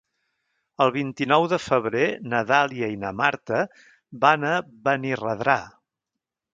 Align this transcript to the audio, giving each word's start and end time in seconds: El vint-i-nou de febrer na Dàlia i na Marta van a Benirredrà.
El 0.85 0.93
vint-i-nou 0.95 1.45
de 1.51 1.59
febrer 1.65 2.07
na 2.33 2.41
Dàlia 2.53 2.91
i 2.95 2.97
na 3.05 3.13
Marta 3.21 3.63
van 4.27 4.51
a 4.57 4.59
Benirredrà. 4.91 5.61